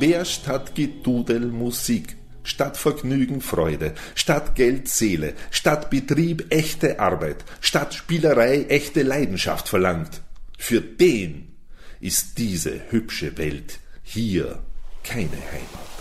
Wer 0.00 0.24
statt 0.24 0.64
Gedudel 0.76 1.46
Musik, 1.60 2.08
statt 2.44 2.76
Vergnügen 2.76 3.40
Freude, 3.40 3.94
statt 4.14 4.54
Geld 4.54 4.88
Seele, 4.88 5.34
statt 5.50 5.90
Betrieb 5.90 6.46
echte 6.50 7.00
Arbeit, 7.00 7.44
statt 7.60 7.94
Spielerei 7.94 8.66
echte 8.68 9.02
Leidenschaft 9.02 9.68
verlangt, 9.68 10.22
für 10.58 10.80
den 10.80 11.56
ist 12.00 12.38
diese 12.38 12.90
hübsche 12.90 13.36
Welt 13.38 13.80
hier 14.02 14.62
keine 15.02 15.30
Heimat. 15.30 15.94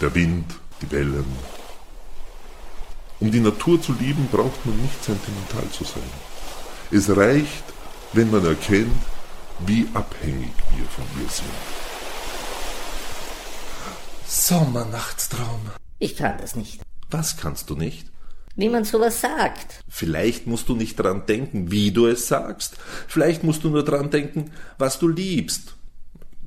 Der 0.00 0.14
Wind, 0.14 0.46
die 0.80 0.90
Wellen. 0.90 1.26
Um 3.20 3.30
die 3.30 3.40
Natur 3.40 3.80
zu 3.82 3.92
lieben, 3.92 4.28
braucht 4.32 4.64
man 4.64 4.80
nicht 4.80 5.04
sentimental 5.04 5.68
zu 5.70 5.84
sein. 5.84 6.02
Es 6.90 7.14
reicht, 7.14 7.64
wenn 8.14 8.30
man 8.30 8.44
erkennt, 8.46 9.02
wie 9.66 9.86
abhängig 9.92 10.52
wir 10.74 10.86
von 10.86 11.04
ihr 11.22 11.28
sind. 11.28 11.89
Sommernachtstraum. 14.30 15.60
Ich 15.98 16.14
kann 16.14 16.38
das 16.38 16.54
nicht. 16.54 16.80
Was 17.10 17.36
kannst 17.36 17.68
du 17.68 17.74
nicht? 17.74 18.12
Wie 18.54 18.68
man 18.68 18.84
sowas 18.84 19.20
sagt. 19.20 19.80
Vielleicht 19.88 20.46
musst 20.46 20.68
du 20.68 20.76
nicht 20.76 20.94
dran 20.94 21.26
denken, 21.26 21.72
wie 21.72 21.90
du 21.90 22.06
es 22.06 22.28
sagst. 22.28 22.76
Vielleicht 23.08 23.42
musst 23.42 23.64
du 23.64 23.70
nur 23.70 23.84
dran 23.84 24.10
denken, 24.10 24.52
was 24.78 25.00
du 25.00 25.08
liebst. 25.08 25.74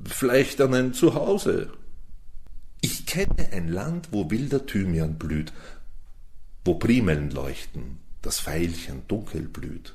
Vielleicht 0.02 0.62
an 0.62 0.72
ein 0.72 0.94
Zuhause. 0.94 1.72
Ich 2.80 3.04
kenne 3.04 3.50
ein 3.52 3.68
Land, 3.68 4.08
wo 4.12 4.30
wilder 4.30 4.64
Thymian 4.64 5.18
blüht, 5.18 5.52
wo 6.64 6.76
Primeln 6.76 7.32
leuchten, 7.32 7.98
das 8.22 8.40
Veilchen 8.40 9.02
dunkel 9.08 9.42
blüht. 9.42 9.92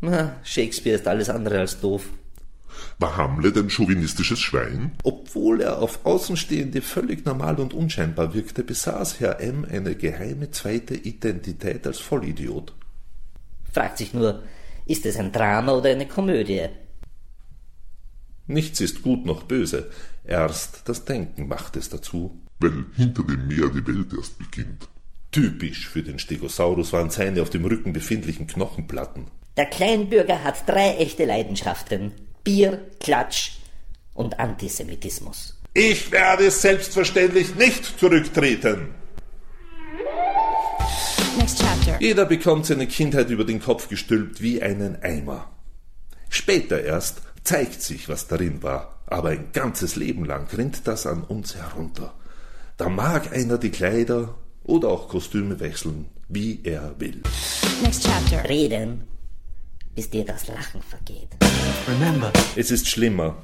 Na, 0.00 0.36
Shakespeare 0.42 0.96
ist 0.96 1.06
alles 1.06 1.28
andere 1.28 1.60
als 1.60 1.80
doof. 1.80 2.06
War 2.98 3.16
Hamlet 3.16 3.56
ein 3.56 3.70
chauvinistisches 3.70 4.40
Schwein? 4.40 4.92
Obwohl 5.02 5.60
er 5.60 5.80
auf 5.80 6.04
Außenstehende 6.04 6.82
völlig 6.82 7.24
normal 7.24 7.60
und 7.60 7.74
unscheinbar 7.74 8.34
wirkte, 8.34 8.64
besaß 8.64 9.20
Herr 9.20 9.40
M. 9.40 9.66
eine 9.70 9.94
geheime 9.94 10.50
zweite 10.50 10.94
Identität 10.94 11.86
als 11.86 11.98
Vollidiot. 11.98 12.74
Fragt 13.72 13.98
sich 13.98 14.14
nur, 14.14 14.42
ist 14.86 15.06
es 15.06 15.16
ein 15.16 15.32
Drama 15.32 15.72
oder 15.72 15.90
eine 15.90 16.06
Komödie? 16.06 16.68
Nichts 18.46 18.80
ist 18.80 19.02
gut 19.02 19.26
noch 19.26 19.42
böse, 19.42 19.90
erst 20.24 20.88
das 20.88 21.04
Denken 21.04 21.48
macht 21.48 21.76
es 21.76 21.90
dazu. 21.90 22.40
Weil 22.60 22.86
hinter 22.96 23.22
dem 23.22 23.46
Meer 23.46 23.68
die 23.68 23.86
Welt 23.86 24.12
erst 24.16 24.38
beginnt. 24.38 24.88
Typisch 25.30 25.88
für 25.88 26.02
den 26.02 26.18
Stegosaurus 26.18 26.92
waren 26.92 27.10
seine 27.10 27.42
auf 27.42 27.50
dem 27.50 27.64
Rücken 27.66 27.92
befindlichen 27.92 28.46
Knochenplatten. 28.46 29.26
Der 29.58 29.66
Kleinbürger 29.66 30.42
hat 30.42 30.66
drei 30.66 30.96
echte 30.96 31.26
Leidenschaften. 31.26 32.12
Bier, 32.44 32.80
Klatsch 33.00 33.52
und 34.14 34.38
Antisemitismus. 34.38 35.58
Ich 35.74 36.10
werde 36.10 36.50
selbstverständlich 36.50 37.54
nicht 37.54 37.98
zurücktreten. 37.98 38.94
Next 41.38 41.60
chapter. 41.60 41.96
Jeder 42.00 42.24
bekommt 42.24 42.66
seine 42.66 42.86
Kindheit 42.88 43.30
über 43.30 43.44
den 43.44 43.60
Kopf 43.60 43.88
gestülpt 43.88 44.42
wie 44.42 44.60
einen 44.60 45.00
Eimer. 45.02 45.48
Später 46.28 46.82
erst 46.82 47.22
zeigt 47.44 47.80
sich, 47.80 48.08
was 48.08 48.26
darin 48.26 48.62
war, 48.62 48.96
aber 49.06 49.30
ein 49.30 49.52
ganzes 49.52 49.96
Leben 49.96 50.24
lang 50.24 50.48
rinnt 50.48 50.86
das 50.88 51.06
an 51.06 51.22
uns 51.22 51.54
herunter. 51.54 52.12
Da 52.76 52.88
mag 52.88 53.32
einer 53.32 53.58
die 53.58 53.70
Kleider 53.70 54.34
oder 54.64 54.88
auch 54.88 55.08
Kostüme 55.08 55.60
wechseln, 55.60 56.06
wie 56.28 56.60
er 56.64 56.94
will. 56.98 57.22
Next 57.82 58.04
chapter. 58.04 58.48
Reden, 58.48 59.04
bis 59.98 60.10
dir 60.10 60.24
das 60.24 60.46
Lachen 60.46 60.80
vergeht. 60.80 61.26
Remember, 61.88 62.32
Es 62.54 62.70
ist 62.70 62.86
schlimmer, 62.86 63.34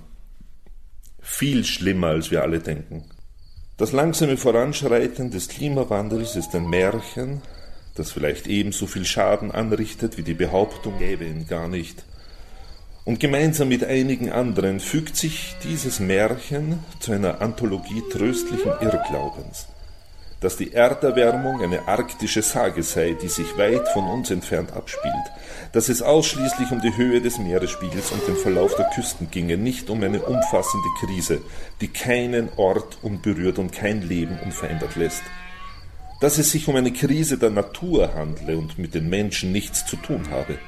viel 1.21 1.65
schlimmer, 1.65 2.07
als 2.11 2.31
wir 2.31 2.43
alle 2.43 2.61
denken. 2.61 3.11
Das 3.77 3.91
langsame 3.91 4.37
Voranschreiten 4.37 5.33
des 5.33 5.49
Klimawandels 5.49 6.37
ist 6.37 6.55
ein 6.55 6.71
Märchen, 6.71 7.43
das 7.97 8.13
vielleicht 8.13 8.47
ebenso 8.47 8.87
viel 8.87 9.05
Schaden 9.05 9.51
anrichtet 9.51 10.17
wie 10.17 10.23
die 10.23 10.35
Behauptung, 10.35 10.97
gäbe 10.99 11.25
ihn 11.25 11.49
gar 11.49 11.67
nicht. 11.67 12.05
Und 13.05 13.19
gemeinsam 13.19 13.67
mit 13.67 13.83
einigen 13.83 14.31
anderen 14.31 14.79
fügt 14.79 15.17
sich 15.17 15.57
dieses 15.65 15.99
Märchen 15.99 16.79
zu 17.01 17.11
einer 17.11 17.43
Anthologie 17.43 18.05
tröstlichen 18.13 18.71
Irrglaubens, 18.81 19.67
dass 20.45 20.59
die 20.59 20.75
Erderwärmung 20.75 21.63
eine 21.63 21.89
arktische 21.89 22.43
Sage 22.43 22.83
sei, 22.83 23.17
die 23.21 23.29
sich 23.29 23.57
weit 23.57 23.89
von 23.89 24.05
uns 24.05 24.31
entfernt 24.31 24.75
abspielt, 24.75 25.15
dass 25.73 25.89
es 25.89 26.03
ausschließlich 26.03 26.71
um 26.71 26.83
die 26.83 26.95
Höhe 26.95 27.23
des 27.23 27.39
Meeresspiegels 27.39 28.13
und 28.13 28.29
den 28.29 28.37
Verlauf 28.37 28.77
der 28.77 28.91
Küsten 28.95 29.31
ginge, 29.31 29.57
nicht 29.57 29.89
um 29.89 30.03
eine 30.03 30.21
umfassende 30.21 30.89
Krise, 31.01 31.41
die 31.81 31.89
keinen 31.89 32.51
Ort 32.59 32.99
unberührt 33.01 33.59
und 33.59 33.73
kein 33.73 34.03
Leben 34.03 34.39
unverändert 34.45 34.97
lässt. 34.97 35.23
Dass 36.21 36.37
es 36.37 36.51
sich 36.51 36.69
um 36.69 36.77
eine 36.77 36.93
Krise 36.93 37.39
der 37.39 37.51
Natur 37.51 38.15
handle 38.15 38.59
und 38.59 38.79
mit 38.79 38.95
den 38.95 39.09
Menschen 39.09 39.51
nichts 39.51 39.87
zu 39.87 39.97
tun 39.97 40.29
habe. 40.31 40.59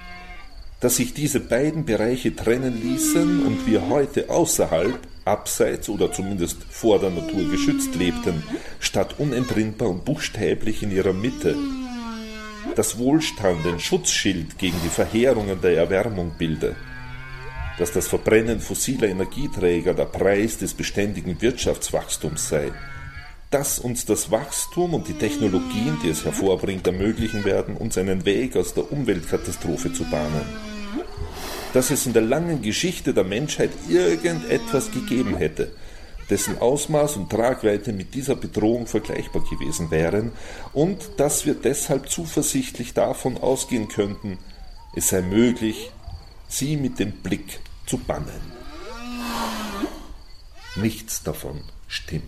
Dass 0.81 0.97
sich 0.97 1.15
diese 1.15 1.41
beiden 1.41 1.87
Bereiche 1.87 2.37
trennen 2.37 2.81
ließen 2.83 3.47
und 3.47 3.67
wir 3.67 3.89
heute 3.89 4.29
außerhalb, 4.29 4.99
abseits 5.25 5.89
oder 5.89 6.12
zumindest 6.12 6.62
vor 6.71 7.01
der 7.01 7.11
Natur 7.11 7.51
geschützt 7.51 7.95
lebten, 7.95 8.43
statt 8.79 9.17
unentrinnbar 9.19 9.89
und 9.89 10.05
buchstäblich 10.05 10.83
in 10.83 10.91
ihrer 10.91 11.15
Mitte. 11.15 11.57
Dass 12.75 12.99
Wohlstand 12.99 13.67
ein 13.67 13.81
Schutzschild 13.81 14.59
gegen 14.59 14.77
die 14.85 14.91
Verheerungen 14.91 15.61
der 15.62 15.77
Erwärmung 15.77 16.33
bilde. 16.39 16.77
Dass 17.79 17.93
das 17.93 18.07
Verbrennen 18.07 18.61
fossiler 18.61 19.09
Energieträger 19.09 19.95
der 19.95 20.05
Preis 20.05 20.59
des 20.59 20.75
beständigen 20.75 21.41
Wirtschaftswachstums 21.41 22.49
sei. 22.49 22.71
Dass 23.51 23.79
uns 23.79 24.05
das 24.05 24.31
Wachstum 24.31 24.95
und 24.95 25.09
die 25.09 25.15
Technologien, 25.15 25.99
die 26.03 26.09
es 26.09 26.25
hervorbringt, 26.25 26.87
ermöglichen 26.87 27.45
werden, 27.45 27.77
uns 27.77 27.97
einen 27.97 28.25
Weg 28.25 28.57
aus 28.57 28.75
der 28.75 28.91
Umweltkatastrophe 28.91 29.93
zu 29.93 30.05
bahnen 30.05 30.45
dass 31.77 31.91
es 31.91 32.07
in 32.07 32.15
der 32.15 32.23
langen 32.23 32.63
Geschichte 32.63 33.13
der 33.13 33.25
Menschheit 33.25 33.71
irgendetwas 33.87 34.91
gegeben 34.91 35.37
hätte, 35.37 35.73
dessen 36.31 36.57
Ausmaß 36.59 37.19
und 37.19 37.29
Tragweite 37.29 37.93
mit 37.93 38.15
dieser 38.15 38.35
Bedrohung 38.35 38.87
vergleichbar 38.87 39.43
gewesen 39.43 39.91
wären 39.91 40.33
und 40.73 41.07
dass 41.19 41.45
wir 41.45 41.53
deshalb 41.53 42.09
zuversichtlich 42.09 42.95
davon 42.95 43.37
ausgehen 43.37 43.89
könnten, 43.89 44.39
es 44.95 45.11
sei 45.11 45.21
möglich, 45.21 45.93
sie 46.49 46.79
mit 46.79 46.99
dem 46.99 47.13
Blick 47.13 47.61
zu 47.85 47.99
bannen. 47.99 48.53
Nichts 50.77 51.23
davon 51.25 51.61
stimmt. 51.89 52.23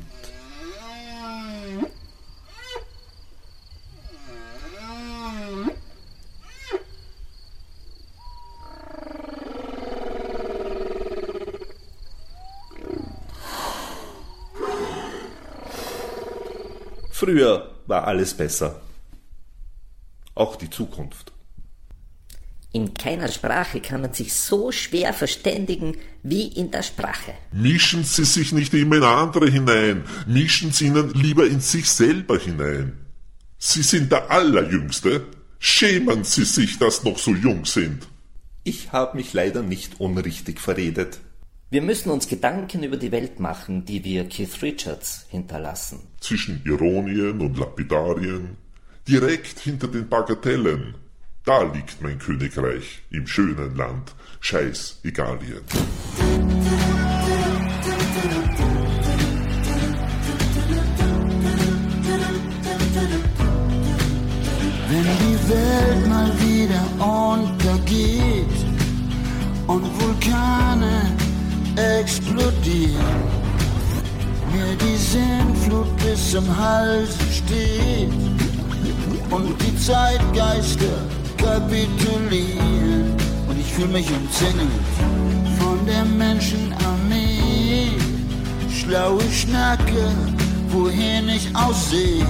Früher 17.29 17.75
war 17.87 18.07
alles 18.07 18.33
besser. 18.33 18.81
Auch 20.35 20.57
die 20.57 20.71
Zukunft. 20.71 21.31
In 22.73 22.95
keiner 22.95 23.29
Sprache 23.29 23.83
kann 23.83 24.01
man 24.01 24.15
sich 24.15 24.33
so 24.33 24.73
schwer 24.73 25.13
verständigen 25.13 25.99
wie 26.23 26.47
in 26.47 26.71
der 26.71 26.83
Sprache. 26.83 27.35
Mischen 27.53 28.03
Sie 28.03 28.25
sich 28.25 28.53
nicht 28.53 28.73
immer 28.73 28.97
in 28.97 29.03
andere 29.03 29.51
hinein, 29.51 30.05
mischen 30.27 30.73
Sie 30.73 30.87
ihnen 30.87 31.13
lieber 31.13 31.47
in 31.47 31.61
sich 31.61 31.91
selber 31.91 32.39
hinein. 32.39 32.97
Sie 33.59 33.83
sind 33.83 34.11
der 34.11 34.31
Allerjüngste. 34.31 35.27
Schämen 35.59 36.25
Sie 36.25 36.47
sich, 36.47 36.79
dass 36.79 37.05
noch 37.05 37.19
so 37.19 37.35
jung 37.35 37.67
sind. 37.67 38.09
Ich 38.65 38.91
habe 38.93 39.19
mich 39.19 39.35
leider 39.35 39.63
nicht 39.63 40.01
unrichtig 40.01 40.61
verredet. 40.61 41.21
Wir 41.71 41.83
müssen 41.83 42.09
uns 42.09 42.29
Gedanken 42.29 42.83
über 42.83 42.97
die 42.97 43.13
Welt 43.13 43.41
machen, 43.41 43.85
die 43.85 44.03
wir 44.03 44.27
Keith 44.27 44.63
Richards 44.63 45.27
hinterlassen. 45.29 46.01
Zwischen 46.19 46.63
Ironien 46.65 47.43
und 47.43 47.59
Lapidarien, 47.59 48.57
direkt 49.07 49.59
hinter 49.59 49.87
den 49.87 50.09
Bagatellen. 50.09 50.95
Da 51.45 51.65
liegt 51.65 52.01
mein 52.01 52.19
Königreich 52.19 53.03
im 53.11 53.27
schönen 53.27 53.77
Land 53.77 54.15
Scheiß 54.41 55.01
Egalien. 55.05 55.61
Wenn 64.89 65.05
die 65.05 65.39
Welt 65.51 66.09
mal 66.09 66.33
wieder 66.41 66.83
untergeht 67.05 68.59
und 69.67 69.85
Vulkane 70.01 70.98
explodieren, 72.01 73.23
mir 74.53 74.77
die 74.77 74.97
Sinnflut 74.97 75.97
bis 75.99 76.31
zum 76.31 76.47
Hals 76.57 77.17
steht 77.33 78.13
und 79.31 79.61
die 79.61 79.77
Zeitgeister 79.79 80.97
kapitulieren. 81.37 83.17
Und 83.49 83.59
ich 83.59 83.73
fühle 83.73 83.89
mich 83.89 84.09
umzingelt 84.11 84.69
von 85.59 85.85
der 85.87 86.05
Menschenarmee, 86.05 87.91
schlaue 88.71 89.23
Schnacke, 89.33 90.13
wohin 90.71 91.29
ich 91.29 91.49
aussehe. 91.55 92.25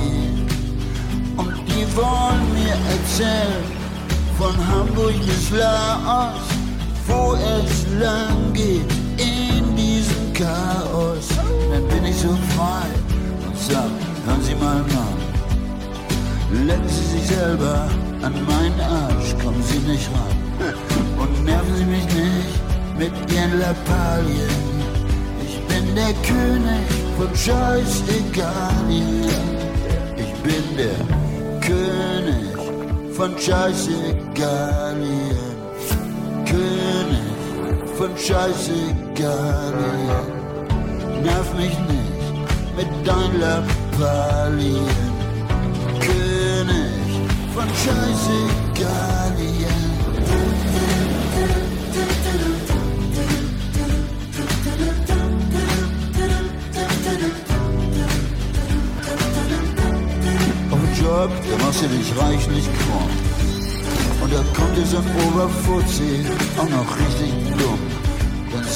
Und 1.37 1.55
die 1.69 1.87
wollen 1.97 2.47
mir 2.55 2.77
erzählen 2.97 3.65
von 4.39 4.55
Hamburg 4.67 5.15
bis 5.27 5.51
Laos, 5.51 6.41
wo 7.07 7.35
es 7.35 8.01
lang 8.01 8.53
geht 8.55 8.99
Chaos. 10.39 11.29
Dann 11.73 11.89
bin 11.89 12.05
ich 12.05 12.17
so 12.17 12.29
frei 12.55 12.87
und 13.45 13.59
sag, 13.59 13.91
hören 14.25 14.43
Sie 14.43 14.55
mal, 14.55 14.85
Mann, 14.95 15.19
lecken 16.67 16.89
Sie 16.89 17.19
sich 17.19 17.27
selber 17.27 17.89
an 18.23 18.35
meinen 18.47 18.81
Arsch, 18.81 19.35
kommen 19.43 19.63
Sie 19.65 19.81
nicht 19.81 20.09
ran 20.13 20.39
und 21.19 21.45
nerven 21.45 21.75
Sie 21.77 21.85
mich 21.85 22.05
nicht 22.05 22.55
mit 22.99 23.13
Ihren 23.33 23.59
Lappalien. 23.59 24.79
Ich 25.45 25.59
bin 25.67 25.95
der 25.97 26.15
König 26.23 26.87
von 27.17 27.35
Scheißegalien. 27.35 29.25
Ich 30.17 30.33
bin 30.45 30.65
der 30.77 31.01
König 31.61 32.55
von 33.17 33.37
Scheißegalien. 33.37 34.17
König 36.47 37.27
von 37.97 38.17
Scheißegalien. 38.17 39.08
Nerv 41.25 41.53
mich 41.57 41.77
nicht 41.77 42.37
mit 42.77 42.87
deinen 43.05 43.41
Lappalien. 43.41 44.87
König 45.99 46.93
von 47.53 47.69
Scheißegalien. 47.83 48.39
Auf 60.71 60.79
dem 60.79 60.95
Job, 61.05 61.31
da 61.51 61.65
machst 61.65 61.83
du 61.83 61.89
dich 61.89 62.17
reichlich 62.17 62.67
krumm. 62.79 63.11
Und 64.23 64.33
da 64.33 64.45
kommt 64.55 64.79
ein 64.79 64.87
Oberfuzzi, 65.27 66.25
auch 66.57 66.69
noch 66.69 66.97
richtig 66.99 67.33
dumm. 67.59 67.98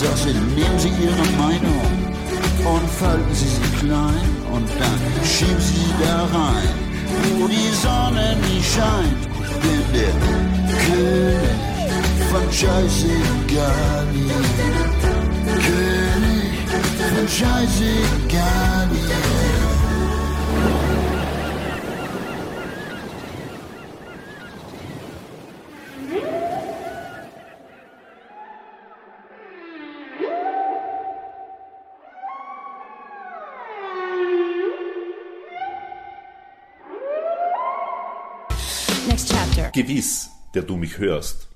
Du, 0.02 0.08
nehmen 0.08 0.78
Sie 0.78 0.88
Ihre 0.88 1.26
Meinung 1.38 1.86
und 2.64 2.90
falten 2.90 3.34
Sie 3.34 3.46
sie 3.46 3.60
klein 3.86 4.36
und 4.52 4.68
dann 4.80 5.00
schieben 5.24 5.60
Sie 5.60 5.74
sie 5.74 5.94
da 6.02 6.24
rein, 6.24 6.74
wo 7.38 7.46
die 7.46 7.70
Sonne 7.70 8.36
nie 8.48 8.62
scheint. 8.62 9.28
Ich 9.62 9.86
der 9.94 10.14
König 10.86 11.62
von 12.32 12.46
Scheißegalien. 12.50 14.42
König 15.68 16.52
von 16.98 17.28
Scheißegalien. 17.28 19.51
Gewiss, 39.72 40.30
der 40.54 40.62
du 40.62 40.76
mich 40.76 40.98
hörst. 40.98 41.48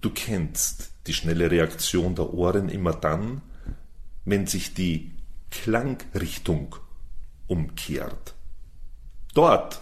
Du 0.00 0.10
kennst 0.10 0.90
die 1.06 1.14
schnelle 1.14 1.50
Reaktion 1.50 2.14
der 2.14 2.34
Ohren 2.34 2.68
immer 2.68 2.92
dann, 2.92 3.42
wenn 4.24 4.46
sich 4.46 4.74
die 4.74 5.12
Klangrichtung 5.50 6.76
umkehrt. 7.46 8.34
Dort, 9.34 9.80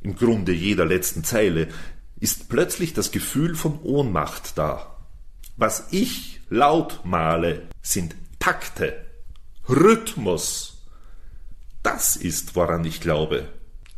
im 0.00 0.16
Grunde 0.16 0.52
jeder 0.52 0.84
letzten 0.84 1.24
Zeile, 1.24 1.68
ist 2.18 2.48
plötzlich 2.48 2.94
das 2.94 3.10
Gefühl 3.10 3.54
von 3.54 3.80
Ohnmacht 3.82 4.58
da. 4.58 4.96
Was 5.56 5.88
ich 5.90 6.40
laut 6.48 7.00
male, 7.04 7.68
sind 7.82 8.14
Takte, 8.38 9.04
Rhythmus. 9.68 10.86
Das 11.82 12.16
ist, 12.16 12.56
woran 12.56 12.84
ich 12.84 13.00
glaube. 13.00 13.48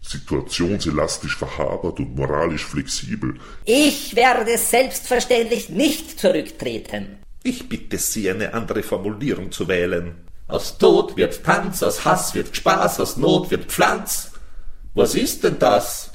Situationselastisch 0.08 1.36
verhabert 1.36 1.98
und 1.98 2.16
moralisch 2.16 2.64
flexibel. 2.64 3.34
Ich 3.66 4.16
werde 4.16 4.56
selbstverständlich 4.56 5.68
nicht 5.68 6.18
zurücktreten. 6.18 7.18
Ich 7.42 7.68
bitte 7.68 7.98
Sie, 7.98 8.30
eine 8.30 8.54
andere 8.54 8.82
Formulierung 8.82 9.52
zu 9.52 9.68
wählen. 9.68 10.14
Aus 10.46 10.78
Tod 10.78 11.18
wird 11.18 11.44
Tanz, 11.44 11.82
aus 11.82 12.06
Hass 12.06 12.34
wird 12.34 12.56
Spaß, 12.56 13.00
aus 13.00 13.18
Not 13.18 13.50
wird 13.50 13.66
Pflanz. 13.66 14.30
Was 14.94 15.14
ist 15.14 15.44
denn 15.44 15.58
das? 15.58 16.10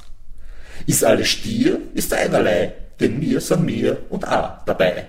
Ist 0.86 1.04
alles 1.04 1.28
Stier, 1.28 1.80
ist 1.94 2.12
einerlei, 2.12 2.74
denn 2.98 3.20
mir 3.20 3.40
sind 3.40 3.64
mir 3.64 3.98
und 4.10 4.26
A 4.26 4.60
dabei. 4.66 5.06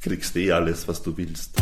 Kriegst 0.00 0.34
eh 0.36 0.50
alles, 0.50 0.88
was 0.88 1.02
du 1.02 1.14
willst. 1.14 1.56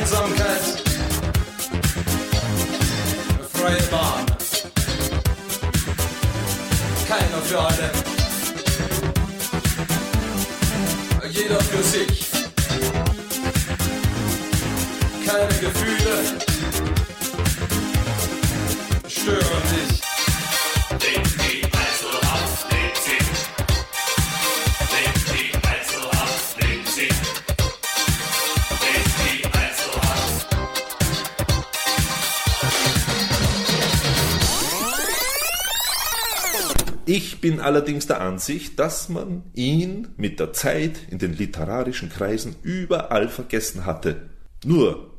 Einsamkeit 0.00 0.82
freie 3.52 3.82
Bahn. 3.90 4.24
Keiner 7.06 7.42
für 7.42 7.60
alle. 7.60 7.90
Jeder 11.30 11.60
für 11.60 11.82
sich. 11.82 12.30
Keine 15.26 15.54
Gefühle 15.60 16.16
stören 19.06 19.62
dich. 19.70 19.89
Bin 37.50 37.58
allerdings 37.58 38.06
der 38.06 38.20
Ansicht, 38.20 38.78
dass 38.78 39.08
man 39.08 39.42
ihn 39.54 40.06
mit 40.16 40.38
der 40.38 40.52
Zeit 40.52 41.00
in 41.10 41.18
den 41.18 41.36
literarischen 41.36 42.08
Kreisen 42.08 42.54
überall 42.62 43.28
vergessen 43.28 43.86
hatte. 43.86 44.30
Nur 44.64 45.10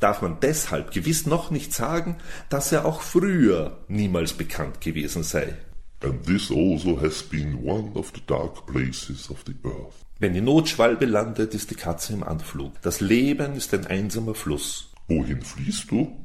darf 0.00 0.20
man 0.20 0.38
deshalb 0.40 0.90
gewiss 0.90 1.26
noch 1.26 1.52
nicht 1.52 1.72
sagen, 1.72 2.16
dass 2.48 2.72
er 2.72 2.86
auch 2.86 3.02
früher 3.02 3.78
niemals 3.86 4.32
bekannt 4.32 4.80
gewesen 4.80 5.22
sei. 5.22 5.54
And 6.02 6.26
this 6.26 6.50
also 6.50 7.00
has 7.00 7.22
been 7.22 7.64
one 7.64 7.92
of 7.94 8.10
the 8.16 8.22
dark 8.26 8.66
places 8.66 9.30
of 9.30 9.44
the 9.46 9.54
earth. 9.62 9.94
Wenn 10.18 10.34
die 10.34 10.40
Notschwalbe 10.40 11.06
landet, 11.06 11.54
ist 11.54 11.70
die 11.70 11.76
Katze 11.76 12.14
im 12.14 12.24
Anflug. 12.24 12.72
Das 12.82 12.98
Leben 12.98 13.54
ist 13.54 13.72
ein 13.74 13.86
einsamer 13.86 14.34
Fluss. 14.34 14.90
Wohin 15.06 15.40
fließt 15.40 15.88
du? 15.92 16.16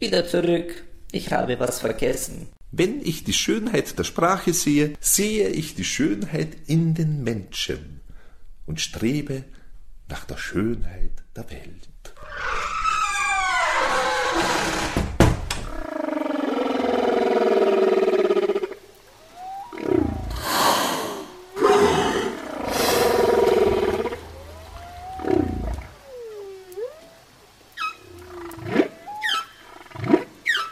Wieder 0.00 0.26
zurück. 0.26 0.84
Ich 1.12 1.32
habe 1.32 1.58
was 1.58 1.80
vergessen. 1.80 2.48
Wenn 2.70 3.00
ich 3.00 3.24
die 3.24 3.32
Schönheit 3.32 3.98
der 3.98 4.04
Sprache 4.04 4.52
sehe, 4.52 4.94
sehe 5.00 5.48
ich 5.48 5.74
die 5.74 5.84
Schönheit 5.84 6.56
in 6.66 6.94
den 6.94 7.24
Menschen 7.24 8.00
und 8.66 8.80
strebe 8.80 9.44
nach 10.08 10.24
der 10.24 10.36
Schönheit 10.36 11.22
der 11.34 11.50
Welt. 11.50 11.88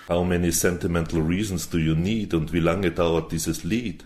How 0.08 0.22
many 0.22 0.52
sentimental 0.52 1.20
reasons 1.20 1.68
do 1.68 1.78
you 1.78 1.96
need 1.96 2.32
und 2.32 2.52
wie 2.52 2.60
lange 2.60 2.92
dauert 2.92 3.32
dieses 3.32 3.64
Lied? 3.64 4.04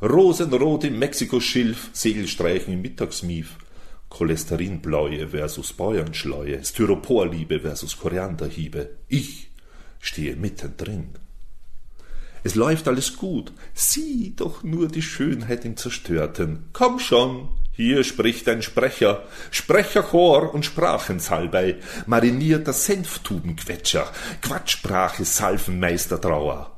Rosenrot 0.00 0.84
im 0.84 0.98
Mexiko-Schilf, 1.00 1.90
Segelstreichen 1.92 2.74
im 2.74 2.82
Mittagsmief, 2.82 3.56
Cholesterinbläue 4.10 5.28
versus 5.28 5.72
Bäuernschleue, 5.72 6.62
Styroporliebe 6.64 7.58
versus 7.58 7.98
Korianderhiebe. 7.98 8.90
Ich 9.08 9.50
stehe 9.98 10.36
mittendrin. 10.36 11.10
Es 12.44 12.54
läuft 12.54 12.86
alles 12.86 13.16
gut. 13.16 13.52
Sieh 13.72 14.34
doch 14.36 14.62
nur 14.62 14.86
die 14.86 15.02
Schönheit 15.02 15.64
im 15.64 15.76
Zerstörten. 15.76 16.66
Komm 16.72 17.00
schon, 17.00 17.48
hier 17.76 18.04
spricht 18.04 18.48
ein 18.48 18.62
Sprecher, 18.62 19.24
Sprecherchor 19.50 20.54
und 20.54 20.64
Sprachenshalbei, 20.64 21.76
marinierter 22.06 22.72
Senftubenquetscher, 22.72 24.12
Quatschsprache 24.42 25.24
Salvenmeistertrauer. 25.24 26.70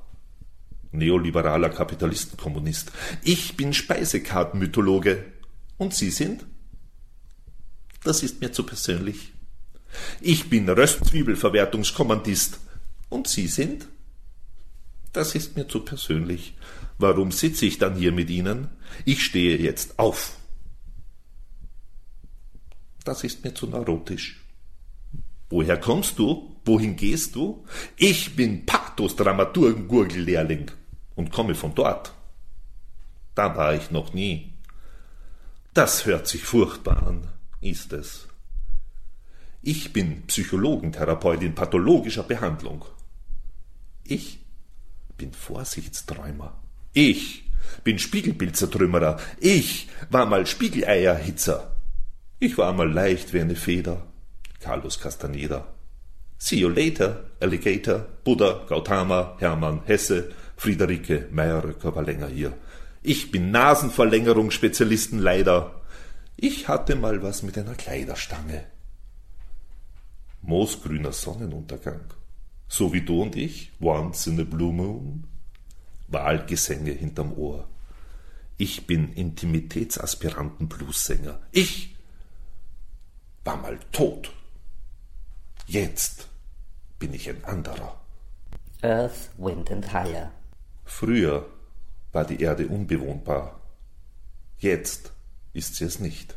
Neoliberaler 0.93 1.69
Kapitalistenkommunist. 1.69 2.93
Ich 3.23 3.59
bin 3.59 3.75
Speisekartenmythologe. 3.75 5.25
Und 5.77 5.93
Sie 5.93 6.11
sind? 6.11 6.47
Das 8.03 8.23
ist 8.23 8.41
mir 8.41 8.53
zu 8.53 8.63
persönlich. 8.63 9.35
Ich 10.23 10.49
bin 10.49 10.67
Röstzwiebelverwertungskommandist. 10.67 12.59
Und 13.11 13.29
Sie 13.29 13.49
sind? 13.49 13.87
Das 15.13 15.35
ist 15.35 15.57
mir 15.57 15.69
zu 15.69 15.81
persönlich. 15.81 16.55
Warum 16.97 17.33
sitze 17.33 17.67
ich 17.67 17.77
dann 17.77 17.97
hier 17.97 18.13
mit 18.13 18.31
Ihnen? 18.31 18.69
Ich 19.05 19.23
stehe 19.23 19.59
jetzt 19.59 19.99
auf. 19.99 20.36
Das 23.07 23.23
ist 23.23 23.45
mir 23.45 23.55
zu 23.55 23.69
neurotisch. 23.69 24.43
Woher 25.49 25.79
kommst 25.79 26.19
du? 26.19 26.57
Wohin 26.65 26.97
gehst 26.97 27.37
du? 27.37 27.65
Ich 27.97 28.35
bin 28.35 28.67
Pathos-Dramaturgen-Gurgellehrling 28.67 30.73
und 31.15 31.31
komme 31.31 31.55
von 31.55 31.73
dort. 31.77 32.13
Da 33.37 33.57
war 33.57 33.75
ich 33.75 33.93
noch 33.93 34.13
nie. 34.13 34.55
Das 35.73 36.05
hört 36.05 36.27
sich 36.27 36.43
furchtbar 36.43 37.07
an, 37.07 37.29
ist 37.61 37.93
es. 37.93 38.27
Ich 39.63 39.93
bin 39.93 40.27
Psychologentherapeut 40.27 41.43
in 41.43 41.55
pathologischer 41.55 42.25
Behandlung. 42.25 42.87
Ich 44.03 44.41
bin 45.17 45.33
Vorsichtsträumer. 45.33 46.61
Ich 46.93 47.49
bin 47.85 48.01
Spiegelbildzertrümmerer. 48.01 49.21
Ich 49.39 49.87
war 50.11 50.27
mal 50.27 50.45
Spiegeleierhitzer. 50.45 51.76
Ich 52.39 52.59
war 52.59 52.75
mal 52.75 52.93
leicht 52.93 53.33
wie 53.33 53.41
eine 53.41 53.57
Feder. 53.57 54.07
Carlos 54.61 55.01
Castaneda. 55.01 55.69
See 56.37 56.57
you 56.57 56.69
later, 56.69 57.31
Alligator, 57.41 58.01
Buddha, 58.25 58.67
Gautama, 58.69 59.37
Hermann, 59.39 59.81
Hesse, 59.87 60.35
Friederike, 60.55 61.29
Meyerröcker 61.31 61.97
war 61.97 62.03
länger 62.03 62.29
hier. 62.29 62.53
Ich 63.03 63.31
bin 63.31 63.51
Nasenverlängerungsspezialisten 63.53 65.19
leider. 65.19 65.81
Ich 66.37 66.69
hatte 66.69 66.95
mal 66.95 67.23
was 67.23 67.43
mit 67.43 67.57
einer 67.57 67.75
Kleiderstange. 67.75 68.67
Moosgrüner 70.43 71.13
Sonnenuntergang. 71.13 72.03
So 72.69 72.93
wie 72.93 73.01
du 73.01 73.23
und 73.23 73.35
ich, 73.35 73.73
once 73.81 74.27
in 74.27 74.39
a 74.41 74.45
blue 74.45 74.75
moon. 74.75 75.25
Wahlgesänge 76.09 76.91
hinterm 76.91 77.33
Ohr. 77.33 77.67
Ich 78.59 78.87
bin 78.87 79.15
Intimitätsaspiranten-Bluessänger. 79.15 81.41
Ich 81.53 81.96
war 83.47 83.57
mal 83.57 83.79
tot. 83.93 84.33
Jetzt 85.67 86.27
bin 86.99 87.15
ich 87.15 87.29
ein 87.29 87.45
anderer. 87.45 88.01
Earth, 88.83 89.31
Wind 89.39 89.71
and 89.71 89.87
Fire. 89.87 90.31
Früher 90.85 91.47
war 92.13 92.25
die 92.25 92.41
Erde 92.41 92.67
unbewohnbar. 92.67 93.61
Jetzt 94.59 95.13
ist 95.53 95.77
sie 95.77 95.85
es 95.85 96.01
nicht. 96.01 96.35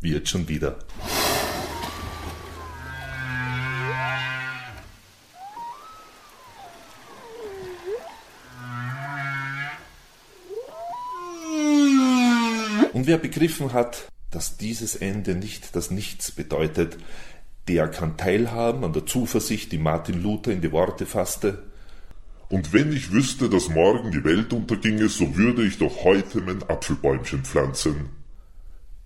Wird 0.00 0.28
schon 0.28 0.48
wieder. 0.48 0.78
Und 12.92 13.06
wer 13.08 13.18
begriffen 13.18 13.72
hat, 13.72 14.08
dass 14.34 14.56
dieses 14.56 14.96
Ende 14.96 15.34
nicht 15.34 15.76
das 15.76 15.90
Nichts 15.90 16.32
bedeutet, 16.32 16.98
der 17.68 17.88
kann 17.88 18.16
teilhaben 18.16 18.84
an 18.84 18.92
der 18.92 19.06
Zuversicht, 19.06 19.72
die 19.72 19.78
Martin 19.78 20.22
Luther 20.22 20.52
in 20.52 20.60
die 20.60 20.72
Worte 20.72 21.06
fasste. 21.06 21.62
Und 22.48 22.72
wenn 22.72 22.92
ich 22.92 23.10
wüsste, 23.10 23.48
dass 23.48 23.68
morgen 23.68 24.10
die 24.10 24.24
Welt 24.24 24.52
unterginge, 24.52 25.08
so 25.08 25.36
würde 25.36 25.64
ich 25.64 25.78
doch 25.78 26.04
heute 26.04 26.40
mein 26.40 26.62
Apfelbäumchen 26.62 27.44
pflanzen. 27.44 28.10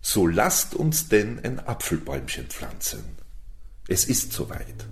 So 0.01 0.27
lasst 0.27 0.75
uns 0.75 1.09
denn 1.09 1.39
ein 1.45 1.61
Apfelbäumchen 1.61 2.47
pflanzen. 2.47 3.05
Es 3.87 4.05
ist 4.05 4.33
soweit. 4.33 4.87